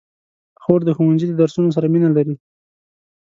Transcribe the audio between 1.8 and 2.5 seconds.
مینه لري.